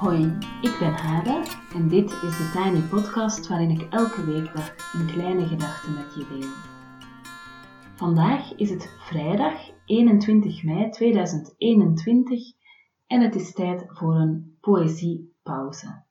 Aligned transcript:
Hoi, 0.00 0.38
ik 0.60 0.76
ben 0.78 0.92
Hada 0.92 1.42
en 1.74 1.88
dit 1.88 2.10
is 2.10 2.36
de 2.36 2.50
Tiny 2.52 2.80
Podcast 2.80 3.48
waarin 3.48 3.70
ik 3.70 3.92
elke 3.92 4.24
weekdag 4.24 4.94
een 4.94 5.06
kleine 5.06 5.46
gedachte 5.46 5.90
met 5.90 6.14
je 6.14 6.26
deel. 6.28 6.50
Vandaag 7.96 8.54
is 8.54 8.70
het 8.70 8.96
vrijdag 8.98 9.70
21 9.84 10.62
mei 10.62 10.90
2021 10.90 12.40
en 13.06 13.20
het 13.20 13.34
is 13.34 13.52
tijd 13.52 13.84
voor 13.86 14.14
een 14.14 14.56
poëziepauze. 14.60 16.04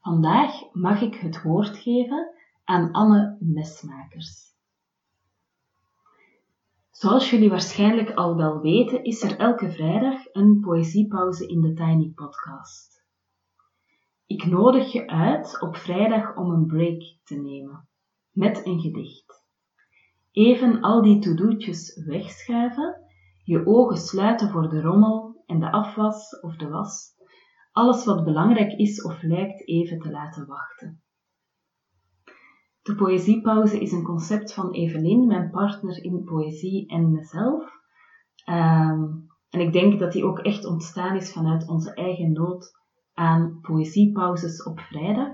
Vandaag 0.00 0.72
mag 0.72 1.00
ik 1.00 1.14
het 1.14 1.42
woord 1.42 1.76
geven 1.76 2.34
aan 2.64 2.92
Anne 2.92 3.36
Mesmakers. 3.40 4.53
Zoals 6.94 7.30
jullie 7.30 7.50
waarschijnlijk 7.50 8.10
al 8.10 8.36
wel 8.36 8.60
weten, 8.60 9.04
is 9.04 9.22
er 9.22 9.38
elke 9.38 9.70
vrijdag 9.70 10.20
een 10.32 10.60
poëziepauze 10.60 11.46
in 11.46 11.60
de 11.60 11.72
Tiny 11.72 12.12
Podcast. 12.14 13.04
Ik 14.26 14.46
nodig 14.46 14.92
je 14.92 15.06
uit 15.06 15.60
op 15.60 15.76
vrijdag 15.76 16.36
om 16.36 16.50
een 16.50 16.66
break 16.66 17.02
te 17.24 17.34
nemen, 17.34 17.88
met 18.30 18.66
een 18.66 18.80
gedicht. 18.80 19.46
Even 20.30 20.80
al 20.80 21.02
die 21.02 21.18
to-do'tjes 21.18 22.04
wegschuiven, 22.06 23.02
je 23.44 23.66
ogen 23.66 23.96
sluiten 23.96 24.50
voor 24.50 24.68
de 24.68 24.80
rommel 24.80 25.42
en 25.46 25.60
de 25.60 25.70
afwas 25.70 26.40
of 26.40 26.56
de 26.56 26.68
was, 26.68 27.14
alles 27.72 28.04
wat 28.04 28.24
belangrijk 28.24 28.72
is 28.72 29.02
of 29.02 29.22
lijkt 29.22 29.68
even 29.68 29.98
te 29.98 30.10
laten 30.10 30.46
wachten. 30.46 31.03
De 32.84 32.94
poëziepauze 32.94 33.80
is 33.80 33.92
een 33.92 34.02
concept 34.02 34.54
van 34.54 34.70
Evelien, 34.70 35.26
mijn 35.26 35.50
partner 35.50 36.04
in 36.04 36.24
poëzie 36.24 36.88
en 36.88 37.12
mezelf. 37.12 37.72
Ehm, 38.44 39.02
en 39.50 39.60
ik 39.60 39.72
denk 39.72 39.98
dat 39.98 40.12
die 40.12 40.24
ook 40.24 40.38
echt 40.38 40.64
ontstaan 40.64 41.16
is 41.16 41.32
vanuit 41.32 41.68
onze 41.68 41.94
eigen 41.94 42.32
nood 42.32 42.72
aan 43.14 43.58
poëziepauzes 43.60 44.62
op 44.62 44.80
vrijdag. 44.80 45.32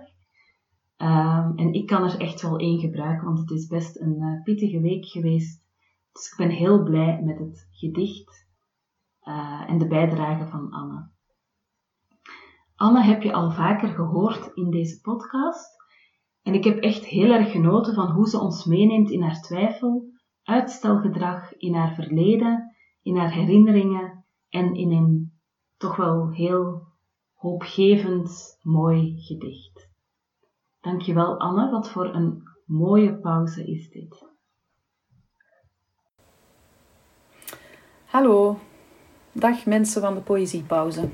Ehm, 0.97 1.57
en 1.57 1.73
ik 1.73 1.87
kan 1.87 2.03
er 2.03 2.21
echt 2.21 2.43
wel 2.43 2.59
één 2.59 2.81
gebruiken, 2.81 3.27
want 3.27 3.39
het 3.39 3.51
is 3.51 3.67
best 3.67 4.01
een 4.01 4.17
uh, 4.21 4.43
pittige 4.43 4.81
week 4.81 5.07
geweest. 5.07 5.65
Dus 6.13 6.31
ik 6.31 6.37
ben 6.37 6.51
heel 6.51 6.83
blij 6.83 7.23
met 7.23 7.39
het 7.39 7.69
gedicht 7.71 8.49
uh, 9.25 9.71
en 9.71 9.79
de 9.79 9.87
bijdrage 9.87 10.47
van 10.47 10.71
Anne. 10.71 11.09
Anne 12.77 13.03
heb 13.03 13.23
je 13.23 13.33
al 13.33 13.51
vaker 13.51 13.89
gehoord 13.89 14.51
in 14.55 14.71
deze 14.71 15.01
podcast. 15.01 15.80
En 16.43 16.55
ik 16.55 16.65
heb 16.65 16.79
echt 16.79 17.05
heel 17.05 17.31
erg 17.31 17.51
genoten 17.51 17.95
van 17.95 18.11
hoe 18.11 18.29
ze 18.29 18.41
ons 18.41 18.65
meeneemt 18.65 19.11
in 19.11 19.23
haar 19.23 19.41
twijfel, 19.41 20.05
uitstelgedrag, 20.43 21.57
in 21.57 21.75
haar 21.75 21.95
verleden, 21.95 22.77
in 23.03 23.17
haar 23.17 23.33
herinneringen 23.33 24.25
en 24.49 24.75
in 24.75 24.93
een 24.93 25.33
toch 25.77 25.97
wel 25.97 26.31
heel 26.31 26.83
hoopgevend 27.35 28.59
mooi 28.63 29.21
gedicht. 29.21 29.89
Dankjewel 30.81 31.39
Anne, 31.39 31.71
wat 31.71 31.91
voor 31.91 32.15
een 32.15 32.43
mooie 32.65 33.19
pauze 33.19 33.67
is 33.67 33.91
dit. 33.91 34.29
Hallo, 38.05 38.59
dag 39.33 39.67
mensen 39.67 40.01
van 40.01 40.15
de 40.15 40.21
poëziepauze. 40.21 41.09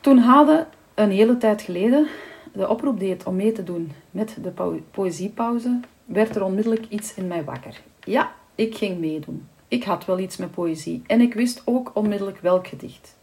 Toen 0.00 0.18
Hade 0.18 0.68
een 0.94 1.10
hele 1.10 1.36
tijd 1.36 1.62
geleden 1.62 2.08
de 2.52 2.68
oproep 2.68 2.98
deed 2.98 3.24
om 3.24 3.36
mee 3.36 3.52
te 3.52 3.64
doen 3.64 3.92
met 4.10 4.36
de 4.42 4.50
po 4.50 4.80
poëziepauze, 4.90 5.80
werd 6.04 6.36
er 6.36 6.44
onmiddellijk 6.44 6.86
iets 6.88 7.14
in 7.14 7.26
mij 7.26 7.44
wakker. 7.44 7.80
Ja, 8.04 8.32
ik 8.54 8.76
ging 8.76 8.98
meedoen. 8.98 9.48
Ik 9.68 9.84
had 9.84 10.04
wel 10.04 10.18
iets 10.18 10.36
met 10.36 10.50
poëzie 10.50 11.02
en 11.06 11.20
ik 11.20 11.34
wist 11.34 11.62
ook 11.64 11.90
onmiddellijk 11.94 12.38
welk 12.38 12.66
gedicht. 12.66 13.16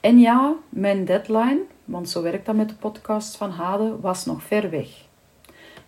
En 0.00 0.18
ja, 0.18 0.54
mijn 0.68 1.04
deadline, 1.04 1.60
want 1.84 2.08
zo 2.08 2.22
werkt 2.22 2.46
dat 2.46 2.54
met 2.54 2.68
de 2.68 2.74
podcast 2.74 3.36
van 3.36 3.50
Hade, 3.50 4.00
was 4.00 4.24
nog 4.24 4.42
ver 4.42 4.70
weg. 4.70 4.88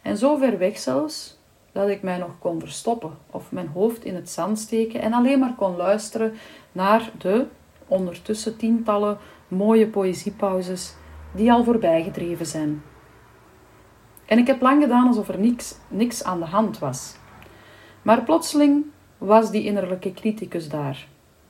En 0.02 0.16
zo 0.16 0.36
ver 0.36 0.58
weg 0.58 0.78
zelfs 0.78 1.38
dat 1.72 1.88
ik 1.88 2.02
mij 2.02 2.18
nog 2.18 2.38
kon 2.38 2.60
verstoppen 2.60 3.18
of 3.30 3.52
mijn 3.52 3.66
hoofd 3.66 4.04
in 4.04 4.14
het 4.14 4.30
zand 4.30 4.58
steken 4.58 5.00
en 5.00 5.12
alleen 5.12 5.38
maar 5.38 5.54
kon 5.54 5.76
luisteren 5.76 6.34
naar 6.72 7.10
de 7.18 7.46
ondertussen 7.86 8.56
tientallen 8.56 9.18
mooie 9.48 9.86
poëziepauzes 9.86 10.94
die 11.36 11.52
al 11.52 11.64
voorbij 11.64 12.02
gedreven 12.02 12.46
zijn. 12.46 12.82
En 14.26 14.38
ik 14.38 14.46
heb 14.46 14.60
lang 14.60 14.82
gedaan 14.82 15.06
alsof 15.06 15.28
er 15.28 15.38
niks, 15.38 15.74
niks 15.88 16.24
aan 16.24 16.38
de 16.38 16.44
hand 16.44 16.78
was. 16.78 17.16
Maar 18.02 18.22
plotseling 18.22 18.84
was 19.18 19.50
die 19.50 19.64
innerlijke 19.64 20.12
criticus 20.12 20.68
daar. 20.68 21.06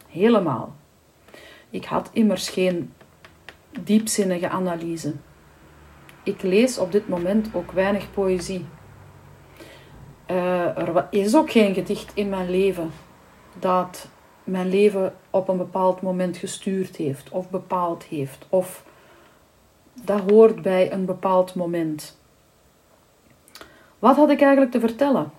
Helemaal. 0.08 0.74
Ik 1.70 1.84
had 1.84 2.10
immers 2.12 2.48
geen 2.48 2.92
diepzinnige 3.80 4.48
analyse. 4.48 5.14
Ik 6.22 6.42
lees 6.42 6.78
op 6.78 6.92
dit 6.92 7.08
moment 7.08 7.48
ook 7.52 7.72
weinig 7.72 8.10
poëzie. 8.10 8.64
Uh, 10.30 10.78
er 10.78 11.06
is 11.10 11.36
ook 11.36 11.50
geen 11.50 11.74
gedicht 11.74 12.12
in 12.14 12.28
mijn 12.28 12.50
leven 12.50 12.90
dat 13.58 14.08
mijn 14.44 14.68
leven 14.68 15.14
op 15.30 15.48
een 15.48 15.56
bepaald 15.56 16.02
moment 16.02 16.36
gestuurd 16.36 16.96
heeft 16.96 17.30
of 17.30 17.50
bepaald 17.50 18.04
heeft 18.04 18.46
of 18.48 18.84
dat 20.04 20.30
hoort 20.30 20.62
bij 20.62 20.92
een 20.92 21.04
bepaald 21.04 21.54
moment. 21.54 22.18
Wat 23.98 24.16
had 24.16 24.30
ik 24.30 24.40
eigenlijk 24.40 24.72
te 24.72 24.80
vertellen? 24.80 25.30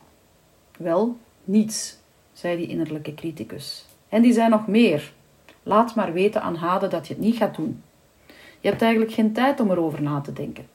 Wel, 0.78 1.18
niets, 1.44 1.98
zei 2.34 2.58
die 2.58 2.68
innerlijke 2.68 3.14
criticus. 3.14 3.86
En 4.10 4.22
die 4.22 4.34
zei 4.34 4.50
nog 4.50 4.68
meer. 4.68 5.14
Laat 5.64 5.96
maar 5.96 6.14
weten 6.14 6.42
aan 6.42 6.56
Hade 6.56 6.88
dat 6.88 7.08
je 7.08 7.14
het 7.14 7.24
niet 7.24 7.36
gaat 7.36 7.56
doen. 7.56 7.84
Je 8.60 8.70
hebt 8.70 8.82
eigenlijk 8.82 9.14
geen 9.14 9.34
tijd 9.34 9.60
om 9.60 9.72
erover 9.72 10.02
na 10.02 10.22
te 10.22 10.34
denken. 10.34 10.68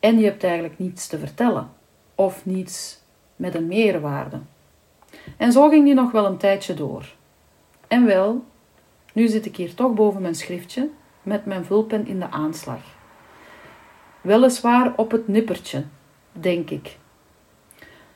En 0.00 0.18
je 0.18 0.24
hebt 0.24 0.44
eigenlijk 0.44 0.78
niets 0.78 1.06
te 1.06 1.18
vertellen. 1.18 1.70
Of 2.14 2.46
niets 2.46 3.00
met 3.36 3.54
een 3.54 3.66
meerwaarde. 3.66 4.40
En 5.36 5.52
zo 5.52 5.68
ging 5.68 5.84
die 5.84 5.94
nog 5.94 6.10
wel 6.10 6.26
een 6.26 6.36
tijdje 6.36 6.74
door. 6.74 7.14
En 7.88 8.04
wel, 8.04 8.44
nu 9.12 9.28
zit 9.28 9.46
ik 9.46 9.56
hier 9.56 9.74
toch 9.74 9.94
boven 9.94 10.22
mijn 10.22 10.34
schriftje 10.34 10.88
met 11.22 11.46
mijn 11.46 11.64
vulpen 11.64 12.06
in 12.06 12.18
de 12.18 12.30
aanslag. 12.30 12.80
Weliswaar 14.20 14.92
op 14.96 15.10
het 15.10 15.28
nippertje, 15.28 15.84
denk 16.32 16.70
ik. 16.70 16.98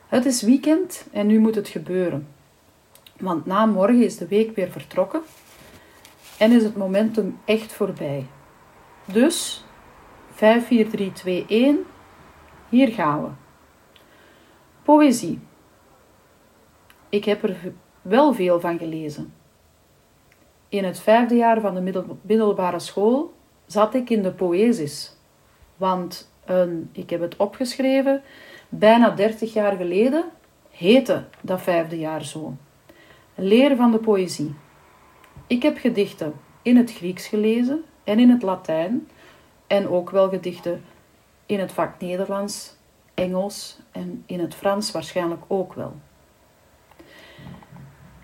Het 0.07 0.25
is 0.25 0.43
weekend 0.43 1.07
en 1.13 1.27
nu 1.27 1.39
moet 1.39 1.55
het 1.55 1.69
gebeuren. 1.69 2.29
Want 3.19 3.47
na 3.47 3.67
morgen 3.67 4.03
is 4.03 4.17
de 4.17 4.29
week 4.29 4.57
weer 4.57 4.71
vertrokken 4.71 5.23
en 6.39 6.53
is 6.53 6.63
het 6.63 6.77
momentum 6.77 7.39
echt 7.45 7.73
voorbij. 7.73 8.27
Dus 9.05 9.65
5, 10.33 10.67
4, 10.67 10.91
3, 10.91 11.13
2, 11.13 11.45
1, 11.49 11.79
hier 12.69 12.89
gaan 12.89 13.23
we. 13.23 13.29
Poëzie. 14.83 15.41
Ik 17.09 17.25
heb 17.25 17.43
er 17.43 17.73
wel 18.03 18.35
veel 18.35 18.61
van 18.61 18.79
gelezen. 18.79 19.33
In 20.77 20.85
het 20.85 21.01
vijfde 21.01 21.35
jaar 21.35 21.61
van 21.61 21.75
de 21.75 22.11
middelbare 22.23 22.79
school 22.79 23.35
zat 23.67 23.95
ik 23.95 24.11
in 24.11 24.23
de 24.23 24.33
poëzis. 24.33 25.17
Want 25.77 26.31
een, 26.45 26.91
ik 26.93 27.11
heb 27.11 27.21
het 27.21 27.37
opgeschreven, 27.37 28.23
bijna 28.69 29.11
30 29.11 29.53
jaar 29.53 29.77
geleden 29.77 30.25
heette 30.71 31.25
dat 31.41 31.61
vijfde 31.61 31.99
jaar 31.99 32.25
zo. 32.25 32.55
Leer 33.35 33.77
van 33.77 33.91
de 33.91 33.99
poëzie. 33.99 34.55
Ik 35.47 35.63
heb 35.63 35.79
gedichten 35.79 36.33
in 36.63 36.77
het 36.77 36.93
Grieks 36.93 37.27
gelezen 37.27 37.85
en 38.05 38.19
in 38.19 38.31
het 38.31 38.43
Latijn 38.43 39.09
en 39.67 39.89
ook 39.89 40.11
wel 40.11 40.29
gedichten 40.29 40.85
in 41.47 41.61
het 41.61 41.73
vak 41.73 42.01
Nederlands, 42.01 42.77
Engels 43.15 43.79
en 43.93 44.23
in 44.27 44.41
het 44.41 44.55
Frans 44.55 44.91
waarschijnlijk 44.91 45.43
ook 45.47 45.75
wel. 45.75 45.95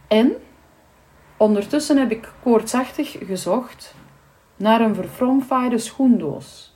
En 0.09 0.37
Ondertussen 1.43 1.97
heb 1.97 2.11
ik 2.11 2.33
koortsachtig 2.43 3.17
gezocht 3.27 3.95
naar 4.57 4.81
een 4.81 4.95
verfromfaaide 4.95 5.79
schoendoos, 5.79 6.75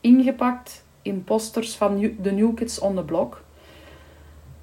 ingepakt 0.00 0.84
in 1.02 1.24
posters 1.24 1.76
van 1.76 2.14
de 2.20 2.32
New 2.32 2.54
Kids 2.54 2.78
on 2.78 2.94
the 2.94 3.02
Block. 3.02 3.42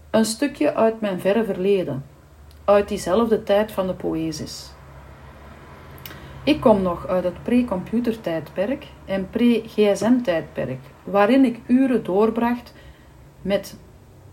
Een 0.09 0.25
stukje 0.25 0.73
uit 0.73 1.01
mijn 1.01 1.19
verre 1.19 1.43
verleden, 1.43 2.05
uit 2.65 2.87
diezelfde 2.87 3.43
tijd 3.43 3.71
van 3.71 3.87
de 3.87 3.93
poëzis. 3.93 4.71
Ik 6.43 6.61
kom 6.61 6.81
nog 6.81 7.07
uit 7.07 7.23
het 7.23 7.43
pre-computertijdperk 7.43 8.87
en 9.05 9.29
pre-gsm-tijdperk, 9.29 10.79
waarin 11.03 11.45
ik 11.45 11.59
uren 11.67 12.03
doorbracht 12.03 12.73
met 13.41 13.77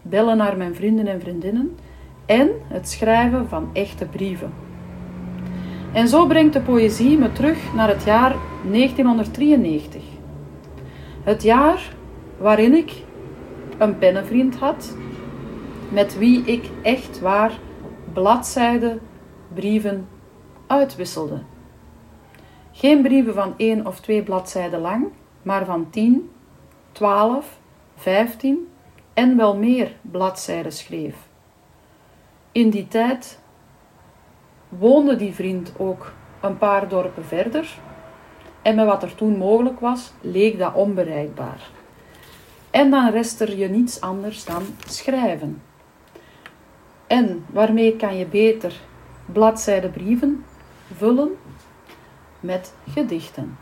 bellen 0.03 0.37
naar 0.37 0.57
mijn 0.57 0.75
vrienden 0.75 1.07
en 1.07 1.21
vriendinnen 1.21 1.79
en 2.27 2.51
het 2.69 2.89
schrijven 2.89 3.49
van 3.49 3.71
echte 3.73 4.07
brieven. 4.07 4.69
En 5.93 6.09
zo 6.09 6.27
brengt 6.27 6.53
de 6.53 6.61
poëzie 6.61 7.19
me 7.19 7.33
terug 7.33 7.75
naar 7.75 7.89
het 7.89 8.05
jaar 8.05 8.35
1993. 8.71 10.03
Het 11.23 11.43
jaar 11.43 11.95
waarin 12.39 12.75
ik 12.75 12.93
een 13.79 13.99
pennenvriend 13.99 14.57
had, 14.57 14.97
met 15.89 16.19
wie 16.19 16.45
ik 16.45 16.71
echt 16.83 17.21
waar 17.21 17.59
bladzijden, 18.13 19.01
brieven 19.55 20.09
uitwisselde. 20.67 21.43
Geen 22.73 23.03
brieven 23.03 23.35
van 23.35 23.55
één 23.57 23.87
of 23.87 24.01
twee 24.01 24.23
bladzijden 24.23 24.81
lang, 24.81 25.07
maar 25.43 25.65
van 25.65 25.91
10, 25.91 26.31
12, 26.93 27.59
15 27.97 28.69
en 29.15 29.37
wel 29.37 29.57
meer 29.57 29.93
bladzijden 30.03 30.73
schreef. 30.73 31.17
In 32.53 32.71
die 32.71 32.89
tijd 32.89 33.40
woonde 34.79 35.17
die 35.17 35.35
vriend 35.35 35.73
ook 35.77 36.13
een 36.41 36.59
paar 36.59 36.89
dorpen 36.89 37.25
verder 37.25 37.79
en 38.63 38.77
met 38.77 38.87
wat 38.87 39.03
er 39.03 39.15
toen 39.15 39.37
mogelijk 39.37 39.81
was, 39.81 40.13
leek 40.21 40.59
dat 40.59 40.75
onbereikbaar. 40.75 41.71
En 42.71 42.91
dan 42.91 43.11
rest 43.11 43.41
er 43.41 43.57
je 43.57 43.69
niets 43.69 44.01
anders 44.01 44.45
dan 44.45 44.63
schrijven. 44.87 45.63
En 47.07 47.45
waarmee 47.51 47.97
kan 47.97 48.17
je 48.17 48.27
beter 48.27 48.81
bladzijden 49.27 49.91
brieven 49.91 50.45
vullen 50.97 51.31
met 52.41 52.75
gedichten. 52.93 53.59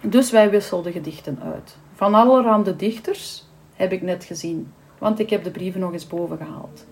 Dus 0.00 0.30
wij 0.30 0.50
wisselden 0.50 0.92
gedichten 0.92 1.38
uit. 1.42 1.76
Van 1.94 2.14
allerhande 2.14 2.76
dichters 2.76 3.48
heb 3.74 3.92
ik 3.92 4.02
net 4.02 4.24
gezien, 4.24 4.72
want 4.98 5.18
ik 5.18 5.30
heb 5.30 5.44
de 5.44 5.50
brieven 5.50 5.80
nog 5.80 5.92
eens 5.92 6.06
boven 6.06 6.36
gehaald. 6.36 6.86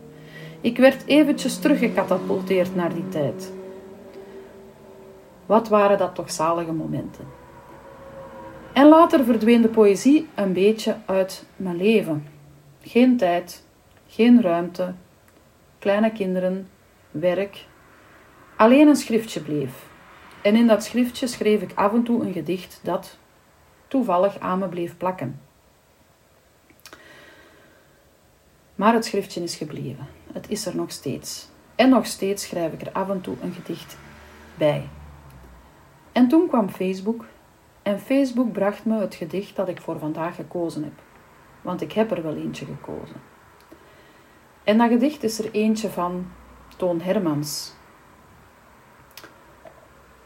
Ik 0.60 0.76
werd 0.76 1.06
eventjes 1.06 1.58
teruggecatapulteerd 1.58 2.74
naar 2.74 2.94
die 2.94 3.08
tijd. 3.08 3.52
Wat 5.46 5.68
waren 5.68 5.98
dat 5.98 6.14
toch 6.14 6.30
zalige 6.30 6.72
momenten. 6.72 7.26
En 8.72 8.88
later 8.88 9.24
verdween 9.24 9.62
de 9.62 9.68
poëzie 9.68 10.28
een 10.34 10.52
beetje 10.52 10.96
uit 11.06 11.46
mijn 11.56 11.76
leven. 11.76 12.26
Geen 12.82 13.16
tijd, 13.16 13.64
geen 14.08 14.42
ruimte, 14.42 14.94
kleine 15.78 16.12
kinderen, 16.12 16.68
werk. 17.10 17.66
Alleen 18.56 18.88
een 18.88 18.96
schriftje 18.96 19.40
bleef. 19.40 19.88
En 20.42 20.56
in 20.56 20.66
dat 20.66 20.84
schriftje 20.84 21.26
schreef 21.26 21.62
ik 21.62 21.72
af 21.74 21.92
en 21.92 22.02
toe 22.02 22.24
een 22.24 22.32
gedicht 22.32 22.80
dat 22.82 23.18
toevallig 23.88 24.38
aan 24.38 24.58
me 24.58 24.68
bleef 24.68 24.96
plakken. 24.96 25.40
Maar 28.74 28.94
het 28.94 29.04
schriftje 29.04 29.42
is 29.42 29.56
gebleven. 29.56 30.19
Het 30.32 30.50
is 30.50 30.66
er 30.66 30.76
nog 30.76 30.90
steeds. 30.90 31.48
En 31.74 31.88
nog 31.88 32.06
steeds 32.06 32.42
schrijf 32.48 32.72
ik 32.72 32.80
er 32.80 32.92
af 32.92 33.08
en 33.08 33.20
toe 33.20 33.36
een 33.42 33.52
gedicht 33.52 33.96
bij. 34.54 34.88
En 36.12 36.28
toen 36.28 36.48
kwam 36.48 36.68
Facebook 36.68 37.24
en 37.82 38.00
Facebook 38.00 38.52
bracht 38.52 38.84
me 38.84 39.00
het 39.00 39.14
gedicht 39.14 39.56
dat 39.56 39.68
ik 39.68 39.80
voor 39.80 39.98
vandaag 39.98 40.34
gekozen 40.34 40.82
heb. 40.82 40.92
Want 41.60 41.80
ik 41.80 41.92
heb 41.92 42.10
er 42.10 42.22
wel 42.22 42.36
eentje 42.36 42.64
gekozen. 42.64 43.16
En 44.64 44.78
dat 44.78 44.88
gedicht 44.88 45.22
is 45.22 45.38
er 45.38 45.50
eentje 45.50 45.90
van 45.90 46.26
Toon 46.76 47.00
Hermans. 47.00 47.74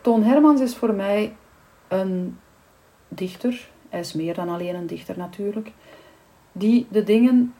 Toon 0.00 0.22
Hermans 0.22 0.60
is 0.60 0.76
voor 0.76 0.94
mij 0.94 1.36
een 1.88 2.38
dichter, 3.08 3.70
hij 3.88 4.00
is 4.00 4.12
meer 4.12 4.34
dan 4.34 4.48
alleen 4.48 4.74
een 4.74 4.86
dichter 4.86 5.18
natuurlijk, 5.18 5.72
die 6.52 6.86
de 6.90 7.02
dingen 7.02 7.54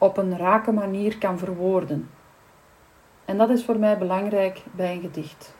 op 0.00 0.16
een 0.16 0.38
rake 0.38 0.72
manier 0.72 1.18
kan 1.18 1.38
verwoorden. 1.38 2.10
En 3.24 3.38
dat 3.38 3.50
is 3.50 3.64
voor 3.64 3.78
mij 3.78 3.98
belangrijk 3.98 4.62
bij 4.72 4.94
een 4.94 5.00
gedicht. 5.00 5.54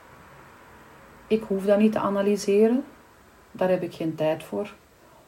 Ik 1.27 1.43
hoef 1.43 1.65
dat 1.65 1.79
niet 1.79 1.91
te 1.91 1.99
analyseren, 1.99 2.83
daar 3.51 3.69
heb 3.69 3.83
ik 3.83 3.93
geen 3.93 4.15
tijd 4.15 4.43
voor. 4.43 4.73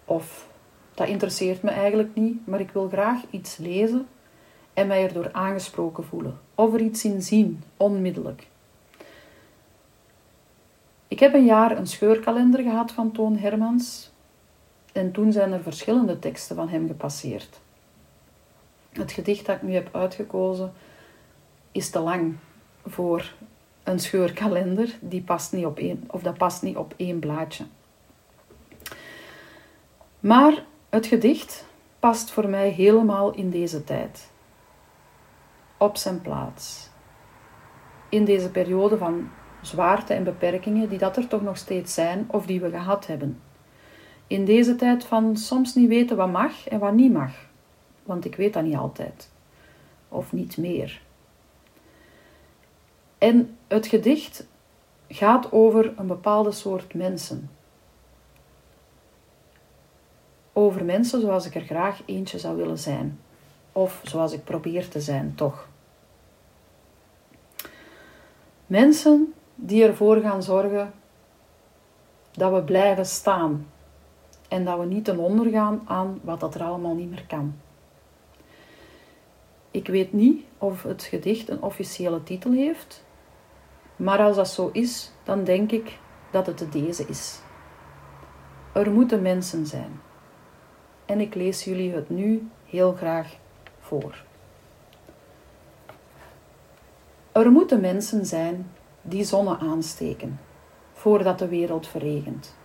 Of 0.06 0.50
dat 0.94 1.08
interesseert 1.08 1.62
me 1.62 1.70
eigenlijk 1.70 2.16
niet, 2.16 2.48
maar 2.48 2.60
ik 2.60 2.72
wil 2.72 2.88
graag 2.88 3.20
iets 3.30 3.58
lezen 3.58 4.08
en 4.74 4.88
mij 4.88 5.04
erdoor 5.04 5.30
aangesproken 5.32 6.04
voelen. 6.04 6.40
Of 6.56 6.74
er 6.74 6.82
iets 6.82 7.06
in 7.06 7.22
zien, 7.22 7.64
onmiddellijk. 7.78 8.48
Ik 11.08 11.20
heb 11.20 11.34
een 11.34 11.46
jaar 11.46 11.78
een 11.78 11.88
scheurkalender 11.88 12.62
gehad 12.62 12.92
van 12.92 13.12
Toon 13.12 13.38
Hermans. 13.38 14.12
En 14.94 15.12
toen 15.12 15.32
zijn 15.32 15.52
er 15.52 15.62
verschillende 15.62 16.20
teksten 16.20 16.56
van 16.56 16.70
hem 16.70 16.88
gepasseerd. 16.88 17.62
Het 18.94 19.12
gedicht 19.12 19.46
dat 19.46 19.56
ik 19.56 19.62
nu 19.62 19.74
heb 19.74 19.90
uitgekozen 19.92 20.74
is 21.72 21.90
te 21.90 22.00
lang 22.00 22.36
voor 22.86 23.34
een 23.84 24.00
scheurkalender. 24.00 24.98
Die 25.00 25.22
past 25.22 25.54
niet 25.54 25.66
op 25.66 25.78
één, 25.78 26.04
of 26.08 26.22
dat 26.22 26.38
past 26.38 26.62
niet 26.62 26.78
op 26.78 26.94
één 26.98 27.20
blaadje. 27.20 27.66
Maar 30.20 30.64
het 30.90 31.06
gedicht 31.06 31.66
past 32.00 32.32
voor 32.32 32.50
mij 32.50 32.70
helemaal 32.70 33.34
in 33.34 33.50
deze 33.50 33.84
tijd. 33.84 34.32
Op 35.78 35.98
zijn 35.98 36.22
plaats. 36.22 36.90
In 38.10 38.26
deze 38.26 38.52
periode 38.52 38.98
van 38.98 39.30
zwaarte 39.62 40.14
en 40.14 40.24
beperkingen 40.24 40.90
die 40.90 40.98
dat 40.98 41.18
er 41.18 41.28
toch 41.28 41.42
nog 41.42 41.58
steeds 41.58 41.94
zijn 41.94 42.26
of 42.28 42.46
die 42.46 42.62
we 42.62 42.70
gehad 42.70 43.08
hebben. 43.08 43.42
In 44.28 44.46
deze 44.46 44.76
tijd 44.76 45.06
van 45.06 45.38
soms 45.38 45.76
niet 45.76 45.88
weten 45.88 46.18
wat 46.18 46.32
mag 46.32 46.68
en 46.68 46.80
wat 46.80 46.94
niet 46.94 47.14
mag, 47.14 47.32
want 48.04 48.26
ik 48.26 48.36
weet 48.36 48.54
dat 48.54 48.64
niet 48.64 48.76
altijd, 48.76 49.30
of 50.10 50.32
niet 50.32 50.58
meer. 50.58 51.02
En 53.18 53.58
het 53.68 53.88
gedicht 53.88 54.48
gaat 55.08 55.52
over 55.52 55.94
een 55.98 56.08
bepaalde 56.08 56.52
soort 56.52 56.94
mensen. 56.94 57.50
Over 60.54 60.86
mensen 60.86 61.22
zoals 61.22 61.46
ik 61.46 61.56
er 61.56 61.62
graag 61.62 62.02
eentje 62.06 62.40
zou 62.40 62.58
willen 62.58 62.80
zijn, 62.80 63.20
of 63.72 64.02
zoals 64.04 64.32
ik 64.32 64.44
probeer 64.44 64.90
te 64.90 65.02
zijn, 65.02 65.36
toch. 65.36 65.68
Mensen 68.66 69.34
die 69.56 69.84
ervoor 69.84 70.18
gaan 70.18 70.44
zorgen 70.44 70.94
dat 72.32 72.54
we 72.54 72.64
blijven 72.64 73.06
staan 73.06 73.68
en 74.48 74.66
dat 74.66 74.80
we 74.80 74.86
niet 74.86 75.06
ten 75.06 75.20
onder 75.20 75.52
gaan 75.52 75.82
aan 75.86 76.20
wat 76.24 76.40
dat 76.40 76.56
er 76.56 76.64
allemaal 76.64 76.96
niet 76.96 77.10
meer 77.10 77.26
kan. 77.28 77.56
Ik 79.74 79.88
weet 79.88 80.14
niet 80.14 80.46
of 80.58 80.84
het 80.84 81.04
gedicht 81.04 81.50
een 81.50 81.62
officiële 81.62 82.24
titel 82.24 82.52
heeft, 82.52 83.04
maar 83.96 84.20
als 84.20 84.36
dat 84.36 84.50
zo 84.50 84.70
is, 84.74 85.12
dan 85.24 85.44
denk 85.44 85.72
ik 85.72 85.98
dat 86.32 86.46
het 86.46 86.72
deze 86.72 87.06
is. 87.08 87.40
Er 88.74 88.92
moeten 88.92 89.22
mensen 89.22 89.66
zijn. 89.66 90.02
En 91.06 91.20
ik 91.20 91.36
lees 91.36 91.64
jullie 91.64 91.94
het 91.94 92.10
nu 92.10 92.48
heel 92.66 92.94
graag 92.94 93.36
voor. 93.80 94.24
Er 97.32 97.52
moeten 97.52 97.82
mensen 97.82 98.26
zijn 98.26 98.72
die 99.02 99.24
zonnen 99.24 99.60
aansteken 99.60 100.40
voordat 100.94 101.40
de 101.40 101.48
wereld 101.48 101.88
verregent. 101.88 102.56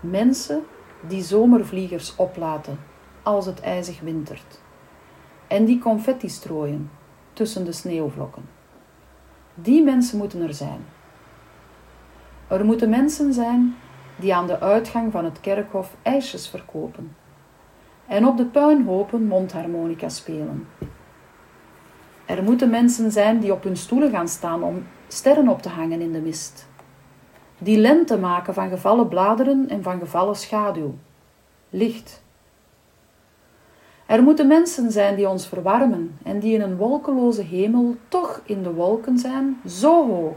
Mensen 0.00 0.64
die 1.08 1.22
zomervliegers 1.22 2.16
oplaten 2.16 2.78
als 3.22 3.46
het 3.46 3.60
ijzig 3.60 4.00
wintert 4.00 4.61
en 5.52 5.64
die 5.64 5.78
confetti 5.78 6.28
strooien 6.28 6.90
tussen 7.32 7.64
de 7.64 7.72
sneeuwvlokken. 7.72 8.42
Die 9.54 9.82
mensen 9.82 10.18
moeten 10.18 10.42
er 10.42 10.54
zijn. 10.54 10.84
Er 12.48 12.64
moeten 12.64 12.88
mensen 12.88 13.32
zijn 13.32 13.74
die 14.16 14.34
aan 14.34 14.46
de 14.46 14.60
uitgang 14.60 15.12
van 15.12 15.24
het 15.24 15.40
kerkhof 15.40 15.96
ijsjes 16.02 16.48
verkopen 16.48 17.16
en 18.06 18.26
op 18.26 18.36
de 18.36 18.44
puinhopen 18.44 19.26
mondharmonica 19.26 20.08
spelen. 20.08 20.68
Er 22.24 22.42
moeten 22.42 22.70
mensen 22.70 23.12
zijn 23.12 23.40
die 23.40 23.52
op 23.52 23.62
hun 23.62 23.76
stoelen 23.76 24.10
gaan 24.10 24.28
staan 24.28 24.62
om 24.62 24.86
sterren 25.08 25.48
op 25.48 25.62
te 25.62 25.68
hangen 25.68 26.00
in 26.00 26.12
de 26.12 26.20
mist. 26.20 26.68
Die 27.58 27.78
lente 27.78 28.18
maken 28.18 28.54
van 28.54 28.68
gevallen 28.68 29.08
bladeren 29.08 29.68
en 29.68 29.82
van 29.82 29.98
gevallen 29.98 30.36
schaduw. 30.36 30.94
Licht. 31.70 32.21
Er 34.12 34.22
moeten 34.22 34.46
mensen 34.46 34.90
zijn 34.90 35.16
die 35.16 35.28
ons 35.28 35.46
verwarmen 35.46 36.18
en 36.22 36.38
die 36.38 36.54
in 36.54 36.60
een 36.60 36.76
wolkeloze 36.76 37.42
hemel 37.42 37.96
toch 38.08 38.40
in 38.44 38.62
de 38.62 38.72
wolken 38.72 39.18
zijn, 39.18 39.60
zo 39.66 40.06
hoog. 40.08 40.36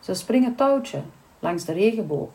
Ze 0.00 0.14
springen 0.14 0.54
touwtje 0.54 1.02
langs 1.38 1.64
de 1.64 1.72
regenboog. 1.72 2.28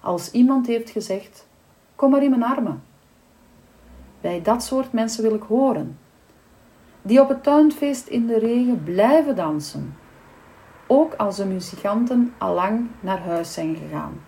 Als 0.00 0.30
iemand 0.30 0.66
heeft 0.66 0.90
gezegd: 0.90 1.46
Kom 1.94 2.10
maar 2.10 2.22
in 2.22 2.30
mijn 2.30 2.42
armen. 2.42 2.82
Bij 4.20 4.42
dat 4.42 4.62
soort 4.62 4.92
mensen 4.92 5.22
wil 5.22 5.34
ik 5.34 5.42
horen. 5.42 5.98
Die 7.02 7.20
op 7.20 7.28
het 7.28 7.42
tuinfeest 7.42 8.06
in 8.06 8.26
de 8.26 8.38
regen 8.38 8.82
blijven 8.84 9.36
dansen, 9.36 9.96
ook 10.86 11.14
als 11.14 11.36
de 11.36 11.46
muzikanten 11.46 12.34
allang 12.38 12.86
naar 13.00 13.20
huis 13.20 13.52
zijn 13.52 13.76
gegaan. 13.76 14.20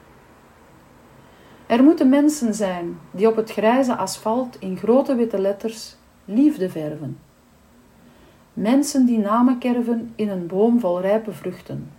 Er 1.73 1.83
moeten 1.83 2.09
mensen 2.09 2.55
zijn 2.55 2.99
die 3.11 3.29
op 3.29 3.37
het 3.37 3.51
grijze 3.51 3.97
asfalt 3.97 4.57
in 4.61 4.77
grote 4.77 5.15
witte 5.15 5.39
letters 5.39 5.97
liefde 6.25 6.71
verven. 6.71 7.19
Mensen 8.53 9.07
die 9.07 9.19
namen 9.19 9.59
kerven 9.59 10.13
in 10.15 10.29
een 10.29 10.47
boom 10.47 10.81
vol 10.81 11.01
rijpe 11.01 11.33
vruchten, 11.33 11.91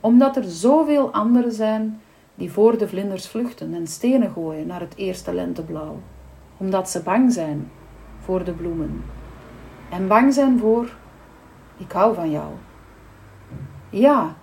omdat 0.00 0.36
er 0.36 0.44
zoveel 0.44 1.12
anderen 1.12 1.52
zijn 1.52 2.00
die 2.34 2.52
voor 2.52 2.78
de 2.78 2.88
vlinders 2.88 3.28
vluchten 3.28 3.74
en 3.74 3.86
stenen 3.86 4.30
gooien 4.30 4.66
naar 4.66 4.80
het 4.80 4.96
eerste 4.96 5.34
lenteblauw, 5.34 5.96
omdat 6.56 6.90
ze 6.90 7.02
bang 7.02 7.32
zijn 7.32 7.70
voor 8.20 8.44
de 8.44 8.52
bloemen 8.52 9.04
en 9.90 10.08
bang 10.08 10.34
zijn 10.34 10.58
voor 10.58 10.96
ik 11.76 11.92
hou 11.92 12.14
van 12.14 12.30
jou. 12.30 12.50
Ja, 13.90 14.36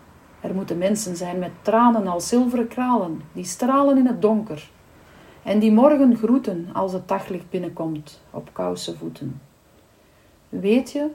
Er 0.47 0.55
moeten 0.55 0.77
mensen 0.77 1.15
zijn 1.15 1.39
met 1.39 1.51
tranen 1.61 2.07
als 2.07 2.27
zilveren 2.27 2.67
kralen, 2.67 3.21
die 3.33 3.43
stralen 3.43 3.97
in 3.97 4.05
het 4.05 4.21
donker. 4.21 4.69
En 5.43 5.59
die 5.59 5.71
morgen 5.71 6.15
groeten 6.17 6.69
als 6.73 6.93
het 6.93 7.07
daglicht 7.07 7.49
binnenkomt 7.49 8.21
op 8.31 8.49
kouse 8.51 8.97
voeten. 8.97 9.41
Weet 10.49 10.91
je, 10.91 11.09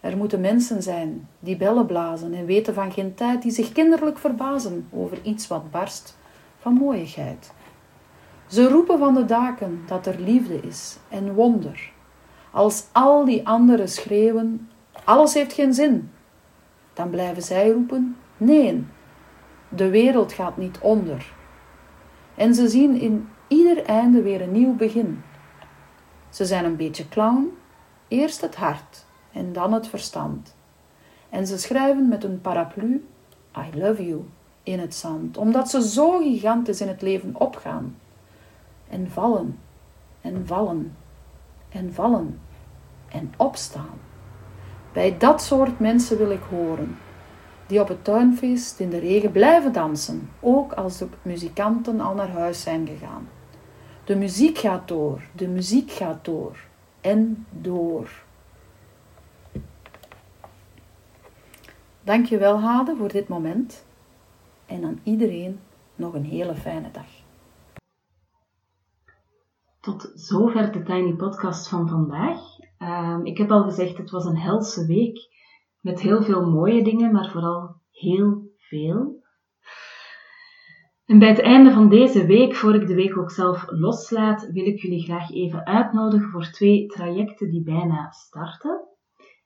er 0.00 0.16
moeten 0.16 0.40
mensen 0.40 0.82
zijn 0.82 1.28
die 1.38 1.56
bellen 1.56 1.86
blazen 1.86 2.34
en 2.34 2.44
weten 2.44 2.74
van 2.74 2.92
geen 2.92 3.14
tijd, 3.14 3.42
die 3.42 3.50
zich 3.50 3.72
kinderlijk 3.72 4.18
verbazen 4.18 4.88
over 4.90 5.18
iets 5.22 5.48
wat 5.48 5.70
barst 5.70 6.16
van 6.58 6.72
mooiigheid. 6.72 7.52
Ze 8.46 8.68
roepen 8.68 8.98
van 8.98 9.14
de 9.14 9.24
daken 9.24 9.82
dat 9.86 10.06
er 10.06 10.20
liefde 10.20 10.60
is 10.60 10.98
en 11.08 11.34
wonder. 11.34 11.92
Als 12.50 12.84
al 12.92 13.24
die 13.24 13.46
anderen 13.46 13.88
schreeuwen, 13.88 14.68
alles 15.04 15.34
heeft 15.34 15.52
geen 15.52 15.74
zin, 15.74 16.10
dan 16.92 17.10
blijven 17.10 17.42
zij 17.42 17.70
roepen, 17.70 18.16
nee, 18.40 18.84
de 19.68 19.88
wereld 19.88 20.32
gaat 20.32 20.56
niet 20.56 20.78
onder. 20.78 21.32
En 22.34 22.54
ze 22.54 22.68
zien 22.68 23.00
in 23.00 23.28
ieder 23.48 23.84
einde 23.84 24.22
weer 24.22 24.42
een 24.42 24.52
nieuw 24.52 24.76
begin. 24.76 25.22
Ze 26.28 26.44
zijn 26.44 26.64
een 26.64 26.76
beetje 26.76 27.08
clown, 27.08 27.56
eerst 28.08 28.40
het 28.40 28.56
hart 28.56 29.04
en 29.32 29.52
dan 29.52 29.72
het 29.72 29.88
verstand. 29.88 30.54
En 31.28 31.46
ze 31.46 31.58
schrijven 31.58 32.08
met 32.08 32.24
een 32.24 32.40
paraplu 32.40 33.04
I 33.56 33.78
love 33.78 34.06
you 34.06 34.24
in 34.62 34.78
het 34.78 34.94
zand, 34.94 35.36
omdat 35.36 35.70
ze 35.70 35.88
zo 35.88 36.18
gigantisch 36.18 36.80
in 36.80 36.88
het 36.88 37.02
leven 37.02 37.40
opgaan. 37.40 37.96
En 38.88 39.10
vallen, 39.10 39.58
en 40.20 40.46
vallen, 40.46 40.96
en 41.68 41.92
vallen, 41.94 42.40
en 43.08 43.32
opstaan. 43.36 43.98
Bij 44.92 45.18
dat 45.18 45.42
soort 45.42 45.78
mensen 45.78 46.18
wil 46.18 46.30
ik 46.30 46.42
horen, 46.50 46.96
die 47.70 47.80
op 47.80 47.88
het 47.88 48.04
tuinfeest 48.04 48.80
in 48.80 48.90
de 48.90 48.98
regen 48.98 49.32
blijven 49.32 49.72
dansen, 49.72 50.30
ook 50.40 50.72
als 50.72 50.98
de 50.98 51.08
muzikanten 51.22 52.00
al 52.00 52.14
naar 52.14 52.28
huis 52.28 52.62
zijn 52.62 52.86
gegaan. 52.86 53.28
De 54.04 54.16
muziek 54.16 54.58
gaat 54.58 54.88
door, 54.88 55.22
de 55.32 55.48
muziek 55.48 55.90
gaat 55.90 56.24
door 56.24 56.56
en 57.00 57.46
door. 57.50 58.22
Dankjewel 62.02 62.60
Hade 62.60 62.96
voor 62.96 63.08
dit 63.08 63.28
moment 63.28 63.84
en 64.66 64.84
aan 64.84 65.00
iedereen 65.02 65.60
nog 65.94 66.14
een 66.14 66.24
hele 66.24 66.54
fijne 66.54 66.90
dag. 66.90 67.08
Tot 69.80 70.12
zover 70.14 70.72
de 70.72 70.82
Tiny 70.82 71.12
Podcast 71.12 71.68
van 71.68 71.88
vandaag. 71.88 72.40
Ehm, 72.78 73.24
ik 73.24 73.38
heb 73.38 73.50
al 73.50 73.62
gezegd, 73.62 73.96
het 73.96 74.10
was 74.10 74.24
een 74.24 74.38
helse 74.38 74.86
week 74.86 75.28
met 75.80 76.00
heel 76.00 76.22
veel 76.22 76.50
mooie 76.50 76.84
dingen, 76.84 77.12
maar 77.12 77.30
vooral 77.30 77.76
heel 77.90 78.50
veel. 78.56 79.18
En 81.04 81.18
bij 81.18 81.28
het 81.28 81.40
einde 81.40 81.72
van 81.72 81.88
deze 81.88 82.26
week, 82.26 82.54
voor 82.54 82.74
ik 82.74 82.86
de 82.86 82.94
week 82.94 83.18
ook 83.18 83.30
zelf 83.30 83.64
loslaat, 83.66 84.50
wil 84.52 84.64
ik 84.64 84.80
jullie 84.80 85.02
graag 85.02 85.30
even 85.30 85.66
uitnodigen 85.66 86.30
voor 86.30 86.50
twee 86.50 86.86
trajecten 86.86 87.50
die 87.50 87.62
bijna 87.62 88.10
starten. 88.10 88.88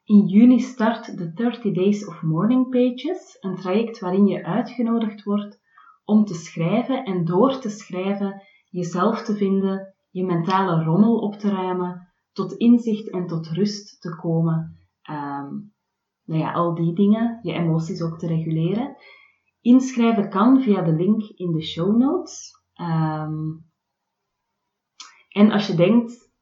In 0.04 0.26
juni 0.26 0.60
start 0.60 1.18
de 1.18 1.32
30 1.32 1.72
Days 1.72 2.06
of 2.06 2.22
Morning 2.22 2.70
Pages, 2.70 3.36
een 3.40 3.56
traject 3.56 3.98
waarin 3.98 4.26
je 4.26 4.44
uitgenodigd 4.44 5.22
wordt 5.22 5.60
om 6.04 6.24
te 6.24 6.34
schrijven 6.34 7.04
en 7.04 7.24
door 7.24 7.60
te 7.60 7.68
schrijven 7.68 8.42
jezelf 8.70 9.22
te 9.22 9.36
vinden, 9.36 9.94
je 10.10 10.24
mentale 10.24 10.84
rommel 10.84 11.18
op 11.18 11.34
te 11.34 11.50
ruimen, 11.50 12.12
tot 12.32 12.52
inzicht 12.52 13.10
en 13.10 13.26
tot 13.26 13.48
rust 13.48 14.00
te 14.00 14.16
komen. 14.16 14.78
Um, 15.10 15.73
nou 16.24 16.40
ja, 16.40 16.52
al 16.52 16.74
die 16.74 16.94
dingen, 16.94 17.38
je 17.42 17.52
emoties 17.52 18.02
ook 18.02 18.18
te 18.18 18.26
reguleren. 18.26 18.96
Inschrijven 19.60 20.30
kan 20.30 20.62
via 20.62 20.82
de 20.82 20.92
link 20.92 21.22
in 21.22 21.52
de 21.52 21.62
show 21.62 21.96
notes. 21.96 22.52
Um, 22.80 23.64
en 25.28 25.50
als 25.50 25.66
je 25.66 25.74
denkt, 25.74 26.32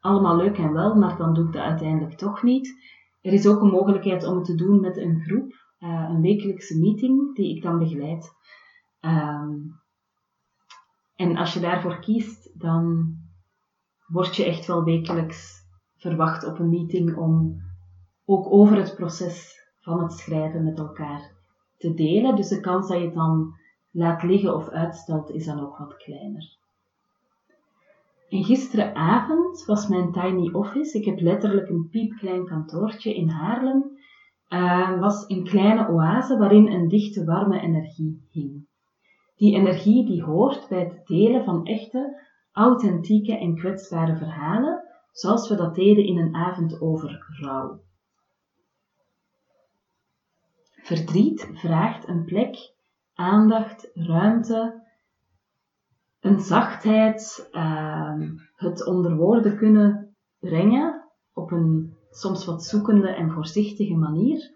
allemaal 0.00 0.36
leuk 0.36 0.58
en 0.58 0.72
wel, 0.72 0.94
maar 0.94 1.16
dan 1.16 1.34
doe 1.34 1.46
ik 1.46 1.52
dat 1.52 1.62
uiteindelijk 1.62 2.16
toch 2.16 2.42
niet. 2.42 2.84
Er 3.20 3.32
is 3.32 3.46
ook 3.46 3.60
een 3.60 3.70
mogelijkheid 3.70 4.26
om 4.26 4.36
het 4.36 4.44
te 4.44 4.54
doen 4.54 4.80
met 4.80 4.96
een 4.96 5.20
groep, 5.20 5.52
uh, 5.80 6.06
een 6.08 6.20
wekelijkse 6.20 6.78
meeting 6.78 7.34
die 7.34 7.56
ik 7.56 7.62
dan 7.62 7.78
begeleid. 7.78 8.32
Um, 9.00 9.80
en 11.14 11.36
als 11.36 11.54
je 11.54 11.60
daarvoor 11.60 11.98
kiest, 11.98 12.50
dan 12.60 13.14
word 14.06 14.36
je 14.36 14.44
echt 14.44 14.66
wel 14.66 14.84
wekelijks 14.84 15.64
verwacht 15.96 16.46
op 16.46 16.58
een 16.58 16.68
meeting 16.68 17.16
om 17.16 17.60
ook 18.26 18.52
over 18.52 18.76
het 18.76 18.94
proces 18.94 19.64
van 19.80 20.02
het 20.02 20.12
schrijven 20.12 20.64
met 20.64 20.78
elkaar 20.78 21.32
te 21.78 21.94
delen. 21.94 22.36
Dus 22.36 22.48
de 22.48 22.60
kans 22.60 22.88
dat 22.88 22.98
je 22.98 23.04
het 23.04 23.14
dan 23.14 23.54
laat 23.90 24.22
liggen 24.22 24.54
of 24.54 24.68
uitstelt 24.68 25.30
is 25.30 25.46
dan 25.46 25.60
ook 25.60 25.78
wat 25.78 25.96
kleiner. 25.96 26.56
En 28.28 28.44
gisteravond 28.44 29.64
was 29.64 29.88
mijn 29.88 30.12
tiny 30.12 30.52
office, 30.52 30.98
ik 30.98 31.04
heb 31.04 31.20
letterlijk 31.20 31.68
een 31.68 31.88
piepklein 31.90 32.46
kantoortje 32.46 33.14
in 33.14 33.28
Haarlem, 33.28 33.84
uh, 34.48 35.00
was 35.00 35.24
een 35.28 35.44
kleine 35.44 35.88
oase 35.88 36.38
waarin 36.38 36.66
een 36.66 36.88
dichte 36.88 37.24
warme 37.24 37.60
energie 37.60 38.26
hing. 38.30 38.66
Die 39.36 39.54
energie 39.54 40.06
die 40.06 40.22
hoort 40.22 40.68
bij 40.68 40.78
het 40.78 41.06
delen 41.06 41.44
van 41.44 41.66
echte, 41.66 42.20
authentieke 42.52 43.38
en 43.38 43.54
kwetsbare 43.54 44.16
verhalen, 44.16 44.82
zoals 45.12 45.48
we 45.48 45.56
dat 45.56 45.74
deden 45.74 46.04
in 46.04 46.18
een 46.18 46.34
avond 46.34 46.80
over 46.80 47.26
rouw. 47.40 47.80
Verdriet 50.86 51.50
vraagt 51.52 52.08
een 52.08 52.24
plek, 52.24 52.74
aandacht, 53.14 53.90
ruimte, 53.94 54.82
een 56.20 56.40
zachtheid, 56.40 57.48
uh, 57.52 58.20
het 58.54 58.86
onder 58.86 59.16
woorden 59.16 59.56
kunnen 59.56 60.16
brengen 60.38 61.04
op 61.32 61.50
een 61.50 61.96
soms 62.10 62.44
wat 62.44 62.64
zoekende 62.64 63.08
en 63.08 63.30
voorzichtige 63.30 63.94
manier. 63.94 64.54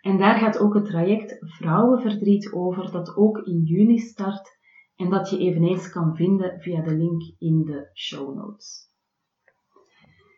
En 0.00 0.18
daar 0.18 0.38
gaat 0.38 0.58
ook 0.58 0.74
het 0.74 0.84
traject 0.84 1.36
Vrouwenverdriet 1.40 2.52
over, 2.52 2.90
dat 2.90 3.16
ook 3.16 3.38
in 3.38 3.62
juni 3.62 3.98
start 3.98 4.58
en 4.96 5.10
dat 5.10 5.30
je 5.30 5.38
eveneens 5.38 5.90
kan 5.90 6.16
vinden 6.16 6.60
via 6.60 6.82
de 6.82 6.94
link 6.96 7.22
in 7.38 7.64
de 7.64 7.90
show 7.94 8.36
notes. 8.36 8.92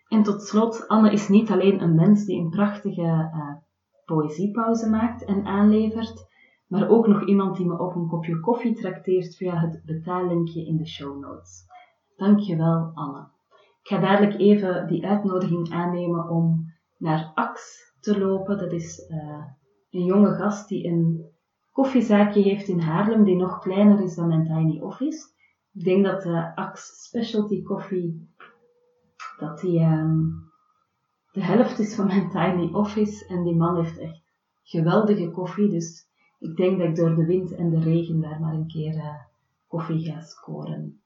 En 0.09 0.23
tot 0.23 0.43
slot, 0.43 0.89
Anne 0.89 1.13
is 1.13 1.29
niet 1.29 1.51
alleen 1.51 1.83
een 1.83 1.95
mens 1.95 2.25
die 2.25 2.41
een 2.41 2.51
prachtige 2.51 3.03
uh, 3.03 3.66
poëziepauze 4.07 4.89
maakt 4.89 5.25
en 5.25 5.45
aanlevert, 5.45 6.27
maar 6.67 6.89
ook 6.89 7.07
nog 7.07 7.27
iemand 7.27 7.57
die 7.57 7.67
me 7.67 7.79
op 7.79 7.95
een 7.95 8.09
kopje 8.09 8.41
koffie 8.41 8.75
trakteert 8.75 9.37
via 9.37 9.61
het 9.61 9.83
betaallinkje 9.85 10.67
in 10.67 10.77
de 10.77 10.87
show 10.87 11.21
notes. 11.21 11.65
Dankjewel, 12.17 12.91
Anne. 12.95 13.29
Ik 13.83 13.93
ga 13.93 13.99
dadelijk 14.01 14.39
even 14.41 14.87
die 14.87 15.07
uitnodiging 15.07 15.73
aannemen 15.73 16.29
om 16.29 16.73
naar 16.99 17.33
Ax 17.35 17.77
te 18.01 18.19
lopen. 18.19 18.59
Dat 18.59 18.73
is 18.73 19.11
uh, 19.11 19.45
een 19.91 20.05
jonge 20.05 20.35
gast 20.35 20.69
die 20.69 20.87
een 20.87 21.25
koffiezaakje 21.73 22.43
heeft 22.43 22.69
in 22.69 22.81
Haarlem, 22.81 23.25
die 23.25 23.37
nog 23.37 23.59
kleiner 23.59 24.01
is 24.01 24.15
dan 24.15 24.29
mijn 24.29 24.45
tiny 24.45 24.81
office. 24.81 25.35
Ik 25.73 25.85
denk 25.85 26.05
dat 26.05 26.23
de 26.23 26.53
Ax 26.55 27.05
Specialty 27.07 27.63
Coffee, 27.63 28.29
dat 29.39 29.61
die 29.61 29.81
um, 29.81 30.46
de 31.37 31.45
helft 31.45 31.79
is 31.79 31.95
van 31.95 32.07
mijn 32.07 32.31
tiny 32.31 32.73
office. 32.73 33.27
En 33.27 33.43
die 33.43 33.57
man 33.57 33.77
heeft 33.77 33.99
echt 33.99 34.23
geweldige 34.63 35.31
koffie, 35.31 35.69
dus 35.69 36.07
ik 36.39 36.57
denk 36.57 36.79
dat 36.79 36.89
ik 36.89 36.97
door 36.97 37.15
de 37.15 37.25
wind 37.25 37.55
en 37.55 37.71
de 37.71 37.81
regen 37.81 38.21
daar 38.21 38.41
maar 38.41 38.55
een 38.55 38.67
keer 38.67 38.95
uh, 38.95 39.15
koffie 39.67 40.05
ga 40.05 40.21
scoren. 40.21 41.01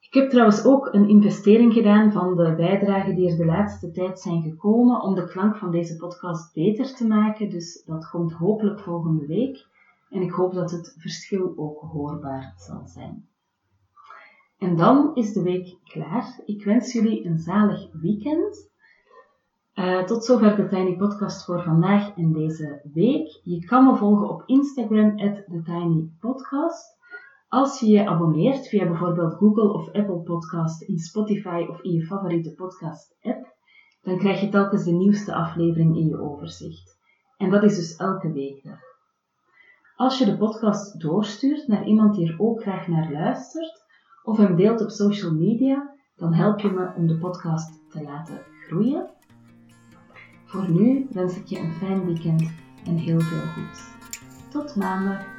Ik 0.00 0.14
heb 0.14 0.30
trouwens 0.30 0.64
ook 0.64 0.88
een 0.92 1.08
investering 1.08 1.72
gedaan 1.72 2.12
van 2.12 2.36
de 2.36 2.54
bijdragen 2.56 3.14
die 3.14 3.30
er 3.30 3.36
de 3.36 3.44
laatste 3.44 3.90
tijd 3.90 4.20
zijn 4.20 4.42
gekomen 4.42 5.00
om 5.02 5.14
de 5.14 5.26
klank 5.26 5.56
van 5.56 5.70
deze 5.70 5.96
podcast 5.96 6.54
beter 6.54 6.94
te 6.94 7.06
maken. 7.06 7.50
Dus 7.50 7.82
dat 7.84 8.10
komt 8.10 8.32
hopelijk 8.32 8.80
volgende 8.80 9.26
week. 9.26 9.66
En 10.10 10.22
ik 10.22 10.30
hoop 10.30 10.54
dat 10.54 10.70
het 10.70 10.94
verschil 10.98 11.52
ook 11.56 11.80
hoorbaar 11.80 12.54
zal 12.56 12.86
zijn. 12.86 13.26
En 14.58 14.76
dan 14.76 15.14
is 15.14 15.32
de 15.32 15.42
week 15.42 15.78
klaar. 15.84 16.40
Ik 16.44 16.64
wens 16.64 16.92
jullie 16.92 17.26
een 17.26 17.38
zalig 17.38 17.92
weekend. 17.92 18.70
Uh, 19.74 20.02
tot 20.02 20.24
zover 20.24 20.56
de 20.56 20.66
Tiny 20.66 20.96
Podcast 20.96 21.44
voor 21.44 21.62
vandaag 21.62 22.16
en 22.16 22.32
deze 22.32 22.80
week. 22.92 23.40
Je 23.42 23.64
kan 23.64 23.84
me 23.84 23.96
volgen 23.96 24.28
op 24.28 24.42
Instagram, 24.46 25.16
TheTinyPodcast. 25.16 26.96
Als 27.48 27.80
je 27.80 27.86
je 27.86 28.08
abonneert 28.08 28.68
via 28.68 28.86
bijvoorbeeld 28.86 29.34
Google 29.34 29.72
of 29.72 29.86
Apple 29.92 30.20
Podcast, 30.20 30.82
in 30.82 30.98
Spotify 30.98 31.66
of 31.68 31.80
in 31.80 31.92
je 31.92 32.06
favoriete 32.06 32.54
podcast-app, 32.54 33.54
dan 34.02 34.18
krijg 34.18 34.40
je 34.40 34.48
telkens 34.48 34.84
de 34.84 34.92
nieuwste 34.92 35.34
aflevering 35.34 35.96
in 35.96 36.08
je 36.08 36.20
overzicht. 36.20 36.98
En 37.36 37.50
dat 37.50 37.62
is 37.62 37.76
dus 37.76 37.96
elke 37.96 38.32
weekdag. 38.32 38.80
Als 39.96 40.18
je 40.18 40.24
de 40.24 40.36
podcast 40.36 41.00
doorstuurt 41.00 41.68
naar 41.68 41.86
iemand 41.86 42.14
die 42.14 42.28
er 42.32 42.40
ook 42.40 42.62
graag 42.62 42.88
naar 42.88 43.12
luistert, 43.12 43.85
of 44.26 44.36
hem 44.36 44.56
deelt 44.56 44.80
op 44.80 44.90
social 44.90 45.34
media, 45.34 45.94
dan 46.16 46.34
help 46.34 46.60
je 46.60 46.70
me 46.70 46.92
om 46.96 47.06
de 47.06 47.18
podcast 47.18 47.80
te 47.90 48.02
laten 48.02 48.40
groeien. 48.66 49.10
Voor 50.44 50.70
nu 50.70 51.06
wens 51.10 51.36
ik 51.36 51.46
je 51.46 51.58
een 51.58 51.72
fijn 51.72 52.04
weekend 52.04 52.52
en 52.84 52.96
heel 52.96 53.20
veel 53.20 53.46
goeds. 53.54 53.80
Tot 54.50 54.76
maandag. 54.76 55.35